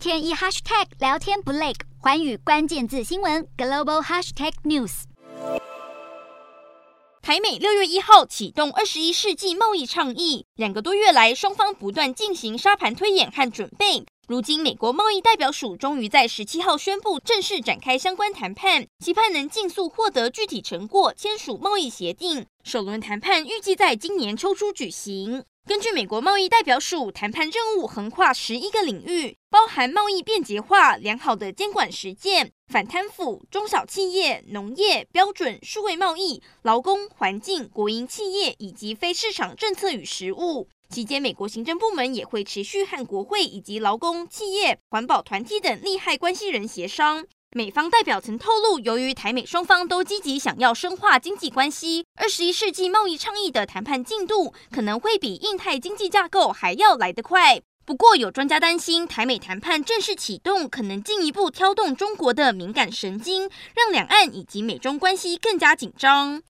[0.00, 5.02] 天一 hashtag 聊天不累，寰宇关键字新闻 global hashtag news。
[7.20, 14.02] 台美六月一号启动二十一世纪贸易倡议，两个多月来，双方不断进行沙盘推演和准备。
[14.26, 22.46] 如今，美国贸易代表署终于在十七号宣布正式展开相关谈判，期盼能尽速获得具体成果，签署贸易协定。
[22.64, 25.44] 首轮谈判预计在今年秋初举行。
[25.70, 40.68] 根据美国贸易代表署，谈判任务横跨十一个领域，包含贸易便捷化、良好的监管实践、反贪腐、中小企业、农业标准、数位贸易、劳工、环境、国营企业以及非市场政策与实务。
[40.88, 47.24] 期间，美国行政部门也会持续和国会以及劳工、企业、环保团体等利害关系人协商。
[47.52, 57.60] 美方代表曾透露，由于台美双方都积极想要深化经济关系，二十一世纪贸易倡议的谈判进度可能会比印太经济架构还要来得快。
[57.84, 66.38] 不过，有专家担心，台美谈判正式启动，可能进一步挑动中国的敏感神经，让两岸以及美中关系更加紧张。